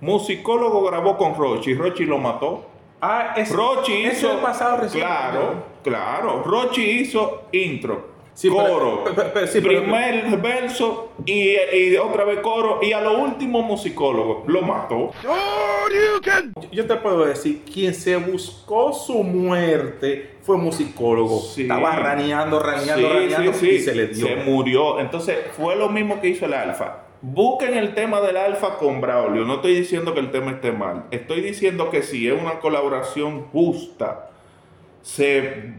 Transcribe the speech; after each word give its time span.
Musicólogo 0.00 0.82
grabó 0.84 1.16
con 1.16 1.34
Rochi, 1.34 1.74
Rochi 1.74 2.04
lo 2.04 2.18
mató. 2.18 2.66
Ah, 3.00 3.34
es, 3.36 3.50
Rochi 3.52 4.04
eso 4.04 4.26
hizo. 4.26 4.32
es 4.32 4.38
pasado 4.38 4.76
reciente. 4.78 5.06
Claro, 5.08 5.64
claro. 5.84 6.42
Rochi 6.44 6.82
hizo 6.82 7.42
intro, 7.52 8.08
Sí, 8.34 8.48
coro, 8.48 9.02
pero- 9.04 9.32
pero- 9.32 9.46
sí, 9.48 9.60
pero- 9.60 9.80
primer 9.82 10.36
verso 10.38 11.10
y, 11.24 11.54
y 11.72 11.96
otra 11.96 12.24
vez 12.24 12.38
coro. 12.40 12.78
Y 12.82 12.92
a 12.92 13.00
lo 13.00 13.18
último, 13.18 13.62
musicólogo 13.62 14.44
lo 14.46 14.62
mató. 14.62 15.10
Yo 16.72 16.86
te 16.86 16.96
puedo 16.96 17.24
decir, 17.24 17.62
quien 17.64 17.94
se 17.94 18.16
buscó 18.16 18.92
su 18.92 19.22
muerte 19.24 20.36
fue 20.42 20.56
musicólogo. 20.56 21.40
Sí. 21.40 21.62
Estaba 21.62 21.96
raneando, 21.96 22.58
raneando, 22.60 23.08
Sí, 23.08 23.14
raneando 23.14 23.52
sí, 23.54 23.58
sí. 23.66 23.70
y 23.76 23.78
se 23.80 23.94
le 23.94 24.06
dio. 24.08 24.26
Se 24.26 24.36
murió. 24.36 25.00
Entonces, 25.00 25.36
fue 25.56 25.76
lo 25.76 25.88
mismo 25.88 26.20
que 26.20 26.28
hizo 26.28 26.46
el 26.46 26.54
Alfa. 26.54 27.04
Busquen 27.20 27.74
el 27.76 27.94
tema 27.94 28.20
del 28.20 28.36
Alfa 28.36 28.76
con 28.78 29.00
Braulio. 29.00 29.44
No 29.44 29.54
estoy 29.56 29.74
diciendo 29.74 30.14
que 30.14 30.20
el 30.20 30.30
tema 30.30 30.52
esté 30.52 30.70
mal. 30.72 31.04
Estoy 31.10 31.40
diciendo 31.40 31.90
que 31.90 32.02
si 32.02 32.28
es 32.28 32.40
una 32.40 32.60
colaboración 32.60 33.46
justa, 33.52 34.30
se, 35.02 35.74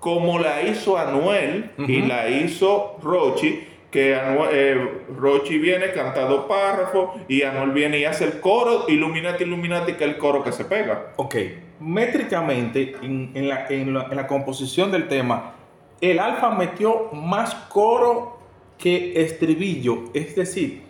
como 0.00 0.38
la 0.38 0.62
hizo 0.62 0.98
Anuel 0.98 1.70
y 1.78 2.02
la 2.02 2.28
hizo 2.28 2.96
Rochi, 3.02 3.64
que 3.90 4.16
Anuel- 4.16 4.48
eh, 4.52 4.90
Rochi 5.16 5.58
viene, 5.58 5.92
canta 5.92 6.22
dos 6.22 6.46
párrafos 6.46 7.10
y 7.28 7.42
Anuel 7.42 7.70
viene 7.70 7.98
y 8.00 8.04
hace 8.04 8.24
el 8.24 8.40
coro, 8.40 8.86
Illuminati, 8.88 9.44
Illuminati, 9.44 9.92
que 9.92 10.04
es 10.04 10.10
el 10.10 10.18
coro 10.18 10.42
que 10.42 10.50
se 10.52 10.64
pega. 10.64 11.12
Ok, 11.16 11.36
métricamente 11.80 12.94
en, 13.02 13.30
en 13.34 13.48
la, 13.48 13.66
en 13.68 13.94
la- 13.94 14.06
en 14.10 14.16
la 14.16 14.26
composición 14.26 14.90
del 14.90 15.06
tema, 15.08 15.52
el 16.00 16.18
alfa 16.18 16.50
metió 16.50 17.08
más 17.12 17.54
coro 17.68 18.35
que 18.78 19.20
estribillo. 19.22 20.04
Es 20.14 20.36
decir, 20.36 20.82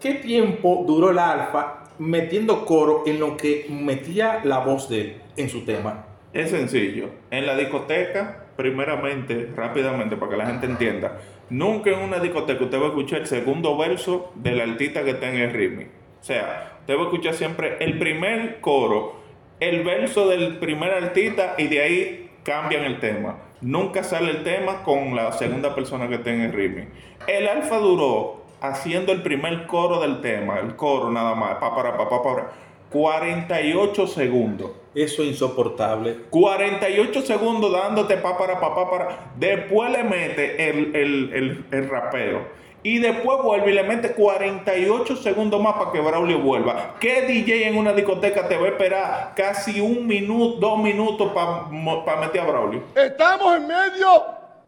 ¿qué 0.00 0.14
tiempo 0.14 0.84
duró 0.86 1.10
el 1.10 1.18
alfa 1.18 1.84
metiendo 1.98 2.64
coro 2.64 3.04
en 3.06 3.20
lo 3.20 3.36
que 3.36 3.66
metía 3.68 4.40
la 4.44 4.58
voz 4.58 4.88
de 4.88 5.00
él 5.00 5.16
en 5.36 5.48
su 5.48 5.64
tema? 5.64 6.06
Es 6.32 6.50
sencillo. 6.50 7.10
En 7.30 7.46
la 7.46 7.56
discoteca, 7.56 8.46
primeramente, 8.56 9.50
rápidamente, 9.54 10.16
para 10.16 10.30
que 10.30 10.36
la 10.36 10.46
gente 10.46 10.66
entienda, 10.66 11.20
nunca 11.50 11.90
en 11.90 12.00
una 12.00 12.18
discoteca 12.18 12.64
usted 12.64 12.80
va 12.80 12.86
a 12.86 12.88
escuchar 12.88 13.20
el 13.20 13.26
segundo 13.26 13.76
verso 13.76 14.32
del 14.36 14.60
artista 14.60 15.04
que 15.04 15.10
está 15.10 15.28
en 15.28 15.36
el 15.36 15.52
ritmo. 15.52 15.82
O 16.20 16.24
sea, 16.24 16.78
usted 16.80 16.96
va 16.96 17.00
a 17.00 17.04
escuchar 17.04 17.34
siempre 17.34 17.76
el 17.80 17.98
primer 17.98 18.60
coro, 18.60 19.20
el 19.60 19.82
verso 19.84 20.28
del 20.28 20.58
primer 20.58 20.90
artista 20.92 21.54
y 21.58 21.66
de 21.68 21.80
ahí 21.80 22.21
cambian 22.42 22.84
el 22.84 23.00
tema. 23.00 23.36
Nunca 23.60 24.02
sale 24.02 24.30
el 24.30 24.42
tema 24.42 24.82
con 24.82 25.14
la 25.14 25.32
segunda 25.32 25.74
persona 25.74 26.08
que 26.08 26.16
en 26.28 26.40
el 26.42 26.52
ritmo. 26.52 26.84
El 27.26 27.48
alfa 27.48 27.78
duró 27.78 28.42
haciendo 28.60 29.12
el 29.12 29.22
primer 29.22 29.66
coro 29.66 30.00
del 30.00 30.20
tema, 30.20 30.58
el 30.58 30.76
coro 30.76 31.10
nada 31.10 31.34
más, 31.34 31.56
pa 31.56 31.74
para 31.74 31.96
pa 31.96 32.08
pa 32.08 32.22
para 32.22 32.52
48 32.90 34.06
segundos. 34.06 34.70
Eso 34.94 35.22
es 35.22 35.30
insoportable. 35.30 36.16
48 36.30 37.22
segundos 37.22 37.72
dándote 37.72 38.16
pa 38.18 38.36
para 38.36 38.60
pa 38.60 38.74
pa 38.74 38.90
para. 38.90 39.32
Después 39.36 39.90
le 39.90 40.04
mete 40.04 40.68
el, 40.68 40.94
el, 40.94 41.32
el, 41.32 41.64
el 41.70 41.88
rapeo. 41.88 42.62
Y 42.84 42.98
después 42.98 43.38
vuelve 43.42 43.70
y 43.70 43.74
le 43.74 43.84
mete 43.84 44.12
48 44.12 45.16
segundos 45.16 45.62
más 45.62 45.74
para 45.74 45.92
que 45.92 46.00
Braulio 46.00 46.40
vuelva. 46.40 46.96
¿Qué 46.98 47.22
DJ 47.22 47.68
en 47.68 47.76
una 47.76 47.92
discoteca 47.92 48.48
te 48.48 48.56
va 48.56 48.66
a 48.66 48.70
esperar 48.70 49.32
casi 49.36 49.80
un 49.80 50.06
minuto, 50.06 50.56
dos 50.58 50.78
minutos 50.80 51.30
para 51.32 52.20
meter 52.20 52.40
a 52.40 52.44
Braulio? 52.44 52.82
Estamos 52.94 53.56
en 53.56 53.68
medio 53.68 54.24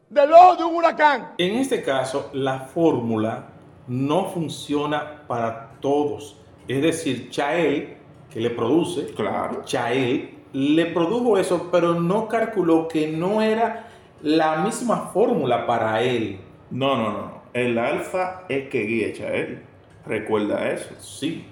del 0.09 0.33
ojo 0.33 0.57
de 0.57 0.65
un 0.65 0.77
huracán. 0.77 1.33
En 1.39 1.57
este 1.57 1.83
caso, 1.83 2.31
la 2.33 2.61
fórmula 2.61 3.47
no 3.89 4.27
funciona 4.27 5.23
para 5.27 5.73
todos. 5.81 6.37
Es 6.69 6.83
decir, 6.83 7.31
Chael, 7.31 7.97
que 8.33 8.41
le 8.41 8.51
produce, 8.51 9.07
Claro. 9.15 9.63
Chael 9.65 10.39
le 10.53 10.87
produjo 10.87 11.37
eso, 11.37 11.69
pero 11.73 11.95
no 11.95 12.29
calculó 12.29 12.87
que 12.87 13.09
no 13.09 13.43
era 13.43 13.89
la 14.23 14.59
misma 14.59 15.11
fórmula 15.13 15.67
para 15.67 16.01
él. 16.01 16.39
No, 16.71 16.97
no, 16.97 17.11
no. 17.11 17.44
El 17.55 17.79
alfa 17.79 18.43
es 18.49 18.69
que 18.69 18.81
guía 18.83 19.27
a 19.27 19.33
él. 19.35 19.63
Recuerda 20.07 20.71
eso. 20.71 20.91
Sí. 21.01 21.47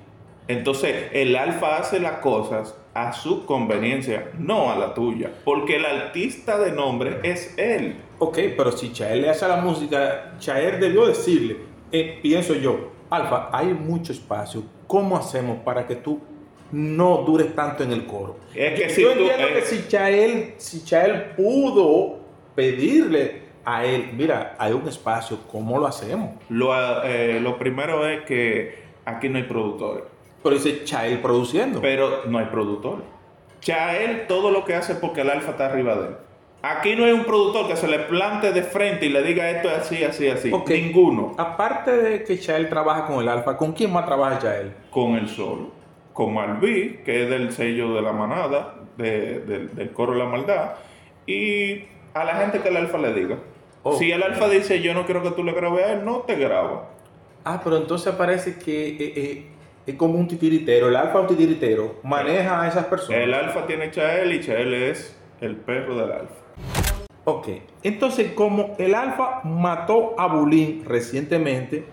Entonces, 0.48 1.06
el 1.12 1.34
alfa 1.36 1.78
hace 1.78 2.00
las 2.00 2.18
cosas 2.18 2.76
a 2.92 3.12
su 3.12 3.46
conveniencia, 3.46 4.28
no 4.38 4.70
a 4.70 4.76
la 4.76 4.92
tuya. 4.92 5.30
Porque 5.44 5.76
el 5.76 5.86
artista 5.86 6.58
de 6.58 6.72
nombre 6.72 7.20
es 7.22 7.56
él. 7.56 7.96
Ok, 8.18 8.38
pero 8.56 8.72
si 8.72 8.92
Chael 8.92 9.22
le 9.22 9.30
hace 9.30 9.48
la 9.48 9.56
música, 9.56 10.34
Chael 10.38 10.78
debió 10.80 11.06
decirle, 11.06 11.56
eh, 11.90 12.18
pienso 12.20 12.54
yo, 12.54 12.90
Alfa, 13.08 13.48
hay 13.52 13.68
mucho 13.68 14.12
espacio. 14.12 14.64
¿Cómo 14.86 15.16
hacemos 15.16 15.58
para 15.64 15.86
que 15.86 15.96
tú 15.96 16.20
no 16.72 17.18
dures 17.18 17.54
tanto 17.54 17.82
en 17.84 17.92
el 17.92 18.04
coro? 18.06 18.36
Es 18.54 18.78
que 18.78 18.88
yo 18.88 18.94
si 18.94 19.02
tú- 19.02 19.08
entiendo 19.10 19.46
eh, 19.48 19.54
que 19.54 19.62
si 19.62 19.88
Chael, 19.88 20.54
si 20.58 20.84
Chael 20.84 21.30
pudo 21.36 22.18
pedirle 22.54 23.42
a 23.64 23.84
él, 23.84 24.10
mira, 24.14 24.54
hay 24.58 24.72
un 24.72 24.86
espacio, 24.88 25.38
¿cómo 25.50 25.78
lo 25.78 25.86
hacemos? 25.86 26.30
Lo, 26.48 26.72
eh, 27.04 27.38
lo 27.40 27.58
primero 27.58 28.06
es 28.08 28.22
que 28.24 28.82
aquí 29.04 29.28
no 29.28 29.38
hay 29.38 29.44
productores. 29.44 30.04
Pero 30.42 30.56
dice 30.56 30.84
Chael 30.84 31.20
produciendo. 31.20 31.80
Pero 31.80 32.24
no 32.26 32.38
hay 32.38 32.46
productor. 32.46 33.04
Chael 33.60 34.26
todo 34.26 34.50
lo 34.50 34.64
que 34.64 34.74
hace 34.74 34.94
es 34.94 34.98
porque 34.98 35.20
el 35.20 35.30
alfa 35.30 35.52
está 35.52 35.66
arriba 35.66 35.94
de 35.94 36.08
él. 36.08 36.14
Aquí 36.64 36.94
no 36.94 37.04
hay 37.04 37.12
un 37.12 37.24
productor 37.24 37.66
que 37.68 37.76
se 37.76 37.88
le 37.88 37.98
plante 38.00 38.52
de 38.52 38.62
frente 38.62 39.06
y 39.06 39.08
le 39.08 39.22
diga 39.22 39.50
esto 39.50 39.68
es 39.70 39.78
así, 39.78 40.02
así, 40.04 40.28
así. 40.28 40.50
Ninguno. 40.68 41.32
Aparte 41.38 41.90
de 41.96 42.22
que 42.24 42.38
Chael 42.38 42.68
trabaja 42.68 43.06
con 43.06 43.20
el 43.20 43.28
Alfa, 43.28 43.56
¿con 43.56 43.72
quién 43.72 43.92
más 43.92 44.06
trabaja 44.06 44.38
Chael? 44.38 44.72
Con 44.90 45.14
el 45.16 45.28
solo. 45.28 45.70
Con 46.12 46.34
Malví, 46.34 47.00
que 47.04 47.24
es 47.24 47.30
del 47.30 47.52
sello 47.52 47.94
de 47.94 48.02
la 48.02 48.12
manada, 48.12 48.74
de- 48.96 49.40
del- 49.40 49.74
del 49.74 49.90
coro 49.92 50.12
de 50.12 50.18
la 50.20 50.26
maldad. 50.26 50.72
Y 51.26 51.84
a 52.14 52.24
la 52.24 52.34
gente 52.36 52.60
que 52.60 52.68
el 52.68 52.76
alfa 52.76 52.98
le 52.98 53.12
diga. 53.14 53.38
Oh. 53.84 53.96
Si 53.96 54.12
el 54.12 54.22
alfa 54.22 54.48
dice 54.48 54.80
yo 54.80 54.94
no 54.94 55.04
quiero 55.06 55.22
que 55.22 55.30
tú 55.32 55.42
le 55.42 55.52
grabes 55.52 55.84
a 55.84 55.92
él, 55.94 56.04
no 56.04 56.18
te 56.20 56.36
graba. 56.36 56.88
Ah, 57.44 57.60
pero 57.64 57.76
entonces 57.76 58.14
parece 58.14 58.56
que 58.58 58.88
eh, 58.90 59.12
eh, 59.16 59.46
es 59.86 59.94
como 59.96 60.14
un 60.18 60.28
titiritero, 60.28 60.88
el 60.88 60.94
alfa 60.96 61.18
es 61.18 61.30
un 61.30 61.36
titiritero, 61.36 61.96
maneja 62.04 62.62
a 62.62 62.68
esas 62.68 62.86
personas. 62.86 63.20
El 63.22 63.34
alfa 63.34 63.66
tiene 63.66 63.90
Chael 63.90 64.32
y 64.32 64.40
Chael 64.40 64.72
es 64.74 65.16
el 65.40 65.56
perro 65.56 65.96
del 65.96 66.12
alfa. 66.12 66.34
Ok, 67.24 67.48
entonces 67.82 68.32
como 68.32 68.74
el 68.78 68.94
alfa 68.94 69.40
mató 69.44 70.14
a 70.18 70.26
Bulín 70.28 70.84
recientemente, 70.86 71.84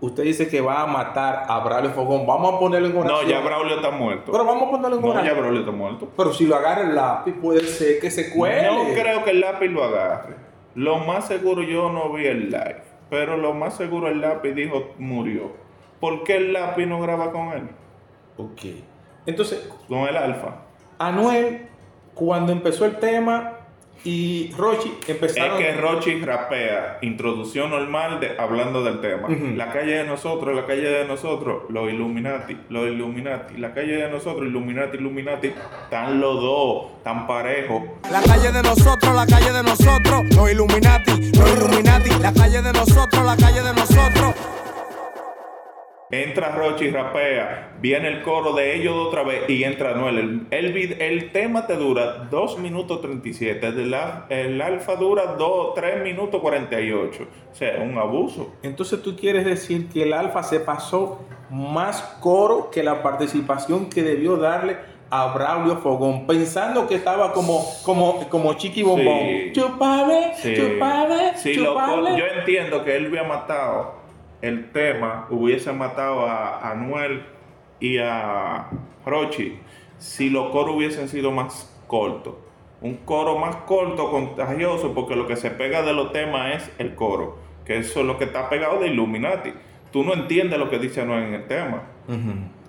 usted 0.00 0.22
dice 0.22 0.48
que 0.48 0.60
va 0.62 0.82
a 0.82 0.86
matar 0.86 1.44
a 1.48 1.58
Braulio 1.60 1.90
Fogón, 1.90 2.26
vamos 2.26 2.54
a 2.54 2.58
ponerlo 2.58 2.88
en 2.88 2.94
No, 2.94 3.00
oración. 3.00 3.28
ya 3.30 3.40
Braulio 3.40 3.76
está 3.76 3.90
muerto. 3.90 4.32
Pero 4.32 4.44
vamos 4.44 4.68
a 4.68 4.70
ponerlo 4.70 4.96
en 4.96 5.02
No, 5.02 5.24
ya. 5.24 5.32
Braulio 5.34 5.60
está 5.60 5.72
muerto. 5.72 6.08
Pero 6.16 6.32
si 6.32 6.46
lo 6.46 6.56
agarra 6.56 6.82
el 6.82 6.94
lápiz, 6.94 7.32
puede 7.40 7.60
ser 7.66 8.00
que 8.00 8.10
se 8.10 8.30
cuele. 8.34 8.66
No 8.66 8.84
creo 8.94 9.24
que 9.24 9.30
el 9.30 9.40
lápiz 9.40 9.68
lo 9.68 9.84
agarre. 9.84 10.34
Lo 10.76 10.98
más 10.98 11.26
seguro 11.26 11.62
yo 11.62 11.90
no 11.90 12.12
vi 12.12 12.26
el 12.26 12.50
live. 12.50 12.82
Pero 13.08 13.36
lo 13.36 13.54
más 13.54 13.76
seguro 13.76 14.08
el 14.08 14.20
lápiz 14.20 14.52
dijo 14.52 14.94
murió. 14.98 15.52
¿Por 16.00 16.22
qué 16.22 16.36
el 16.36 16.52
lápiz 16.52 16.86
no 16.86 17.00
graba 17.00 17.32
con 17.32 17.48
él? 17.52 17.68
Ok, 18.36 18.60
entonces 19.24 19.68
Con 19.88 20.00
el 20.00 20.16
alfa. 20.16 20.56
Anuel, 20.98 21.68
cuando 22.14 22.52
empezó 22.52 22.84
el 22.84 22.98
tema 22.98 23.55
y 24.04 24.52
Rochi 24.56 24.92
Es 25.02 25.08
empezaron... 25.08 25.58
que 25.58 25.72
Rochi 25.72 26.20
rapea, 26.20 26.98
introducción 27.02 27.70
normal 27.70 28.20
de, 28.20 28.36
hablando 28.38 28.84
del 28.84 29.00
tema. 29.00 29.28
La 29.56 29.72
calle 29.72 29.94
de 29.94 30.04
nosotros, 30.04 30.54
la 30.54 30.66
calle 30.66 30.88
de 30.88 31.04
nosotros, 31.06 31.64
los 31.68 31.90
Illuminati, 31.90 32.56
los 32.68 32.86
Illuminati, 32.88 33.56
la 33.56 33.72
calle 33.74 33.96
de 33.96 34.08
nosotros, 34.10 34.46
Illuminati, 34.46 34.96
Illuminati, 34.98 35.48
están 35.84 36.20
los 36.20 36.40
dos, 36.40 37.02
tan 37.02 37.26
parejos. 37.26 37.82
La 38.10 38.22
calle 38.22 38.52
de 38.52 38.62
nosotros, 38.62 39.14
la 39.14 39.26
calle 39.26 39.52
de 39.52 39.62
nosotros, 39.62 40.24
los 40.36 40.50
Illuminati, 40.50 41.32
los 41.32 41.50
Illuminati, 41.50 42.10
la 42.20 42.32
calle 42.32 42.62
de 42.62 42.72
nosotros, 42.72 43.24
la 43.24 43.36
calle 43.36 43.62
de 43.62 43.72
nosotros. 43.72 43.75
Entra 46.10 46.50
Rochi 46.50 46.84
y 46.84 46.90
rapea, 46.90 47.74
viene 47.80 48.06
el 48.06 48.22
coro 48.22 48.52
de 48.52 48.76
ellos 48.76 48.94
otra 48.94 49.24
vez 49.24 49.48
y 49.50 49.64
entra 49.64 49.94
Noel. 49.94 50.46
El, 50.52 50.76
el, 50.76 51.02
el 51.02 51.32
tema 51.32 51.66
te 51.66 51.74
dura 51.74 52.28
2 52.30 52.58
minutos 52.60 53.00
37, 53.02 53.66
el, 53.66 53.96
el 54.28 54.62
alfa 54.62 54.94
dura 54.94 55.34
2, 55.36 55.74
3 55.74 56.04
minutos 56.04 56.40
48. 56.40 57.26
O 57.50 57.54
sea, 57.54 57.80
un 57.82 57.98
abuso. 57.98 58.54
Entonces 58.62 59.02
tú 59.02 59.16
quieres 59.16 59.44
decir 59.44 59.88
que 59.88 60.04
el 60.04 60.12
alfa 60.12 60.44
se 60.44 60.60
pasó 60.60 61.22
más 61.50 62.00
coro 62.20 62.70
que 62.70 62.84
la 62.84 63.02
participación 63.02 63.90
que 63.90 64.02
debió 64.04 64.36
darle 64.36 64.76
a 65.10 65.32
Braulio 65.34 65.76
Fogón, 65.78 66.26
pensando 66.26 66.86
que 66.88 66.94
estaba 66.96 67.32
como, 67.32 67.64
como, 67.84 68.28
como 68.28 68.54
Chiqui 68.54 68.82
Bombón. 68.84 69.18
Sí. 69.20 69.52
Chupame, 69.54 70.32
Sí. 70.36 70.54
chupame, 70.56 71.32
Sí, 71.36 71.54
lo- 71.54 71.70
chupame. 71.72 72.16
yo 72.18 72.24
entiendo 72.26 72.84
que 72.84 72.94
él 72.96 73.08
hubiera 73.08 73.26
matado 73.26 74.05
el 74.46 74.70
tema, 74.72 75.26
hubiese 75.30 75.72
matado 75.72 76.26
a 76.26 76.70
Anuel 76.70 77.24
y 77.80 77.98
a 77.98 78.68
Rochi 79.04 79.58
si 79.98 80.30
los 80.30 80.50
coros 80.50 80.76
hubiesen 80.76 81.08
sido 81.08 81.30
más 81.30 81.72
cortos. 81.86 82.34
Un 82.80 82.96
coro 82.98 83.38
más 83.38 83.56
corto, 83.56 84.10
contagioso, 84.10 84.92
porque 84.94 85.16
lo 85.16 85.26
que 85.26 85.36
se 85.36 85.50
pega 85.50 85.82
de 85.82 85.92
los 85.92 86.12
temas 86.12 86.56
es 86.56 86.70
el 86.78 86.94
coro, 86.94 87.38
que 87.64 87.78
eso 87.78 88.00
es 88.00 88.06
lo 88.06 88.18
que 88.18 88.24
está 88.24 88.48
pegado 88.48 88.80
de 88.80 88.88
Illuminati. 88.88 89.52
Tú 89.90 90.04
no 90.04 90.12
entiendes 90.12 90.58
lo 90.58 90.68
que 90.68 90.78
dice 90.78 91.00
Anuel 91.00 91.24
en 91.24 91.34
el 91.34 91.46
tema. 91.46 91.82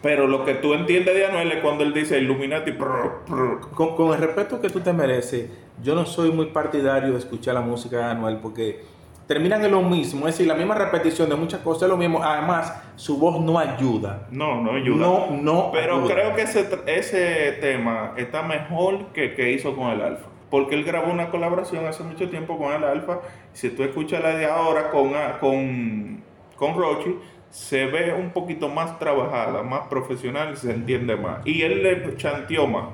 Pero 0.02 0.28
lo 0.28 0.46
que 0.46 0.54
tú 0.54 0.74
entiendes 0.74 1.14
de 1.14 1.26
Anuel 1.26 1.52
es 1.52 1.62
cuando 1.62 1.84
él 1.84 1.94
dice 1.94 2.20
Illuminati. 2.20 2.74
Con, 2.74 3.96
con 3.96 4.14
el 4.14 4.20
respeto 4.20 4.62
que 4.62 4.70
tú 4.70 4.80
te 4.80 4.94
mereces, 4.94 5.50
yo 5.84 5.94
no 5.94 6.06
soy 6.06 6.32
muy 6.32 6.48
partidario 6.48 7.12
de 7.12 7.20
escuchar 7.20 7.56
la 7.56 7.62
música 7.62 7.98
de 7.98 8.04
Anuel 8.04 8.38
porque 8.38 8.86
terminan 9.28 9.64
en 9.64 9.72
lo 9.72 9.82
mismo, 9.82 10.28
es 10.28 10.36
decir, 10.36 10.48
la 10.48 10.56
misma 10.56 10.76
repetición 10.76 11.30
de 11.30 11.36
muchas 11.36 11.60
cosas 11.62 11.84
es 11.84 11.90
lo 11.90 11.98
mismo. 11.98 12.24
Además, 12.24 12.74
su 12.96 13.18
voz 13.18 13.40
no 13.42 13.60
ayuda. 13.60 14.28
No, 14.32 14.62
no 14.62 14.72
ayuda. 14.72 14.98
No, 15.06 15.28
no. 15.32 15.70
Pero 15.74 15.98
ayuda. 15.98 16.14
creo 16.14 16.36
que 16.36 16.42
ese, 16.44 16.68
ese 16.88 17.52
tema 17.60 18.14
está 18.18 18.42
mejor 18.44 19.08
que 19.14 19.34
que 19.36 19.52
hizo 19.52 19.76
con 19.76 19.90
el 19.92 20.02
Alfa. 20.02 20.28
Porque 20.50 20.76
él 20.76 20.86
grabó 20.86 21.12
una 21.12 21.30
colaboración 21.30 21.86
hace 21.88 22.04
mucho 22.04 22.30
tiempo 22.30 22.58
con 22.58 22.72
el 22.74 22.84
Alfa. 22.86 23.20
Si 23.52 23.70
tú 23.70 23.84
escuchas 23.84 24.24
la 24.24 24.30
de 24.36 24.46
ahora 24.46 24.90
con, 24.92 25.14
a- 25.14 25.40
con, 25.40 26.24
con 26.56 26.74
Rochi, 26.76 27.16
se 27.50 27.86
ve 27.88 28.14
un 28.14 28.30
poquito 28.30 28.70
más 28.70 28.98
trabajada, 28.98 29.62
más 29.64 29.88
profesional 29.90 30.54
y 30.54 30.56
se 30.56 30.72
entiende 30.72 31.18
más. 31.18 31.46
Y 31.46 31.64
él 31.64 31.84
le 31.84 32.16
chanteó 32.16 32.66
más 32.66 32.86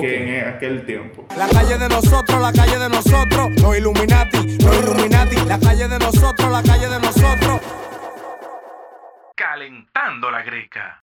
Ok. 0.00 0.06
que 0.06 0.38
en 0.38 0.48
aquel 0.48 0.86
tiempo. 0.86 1.26
La 1.36 1.46
calle 1.48 1.76
de 1.76 1.88
nosotros, 1.88 2.40
la 2.40 2.52
calle 2.52 2.78
de 2.78 2.88
nosotros, 2.88 3.50
los 3.60 3.76
Illuminati, 3.76 4.58
los 4.58 4.76
Illuminati, 4.78 5.36
la 5.46 5.58
calle 5.60 5.88
de 5.88 5.98
nosotros, 5.98 6.50
la 6.50 6.62
calle 6.62 6.88
de 6.88 7.00
nosotros. 7.00 7.60
Calentando 9.36 10.30
la 10.30 10.42
greca. 10.42 10.98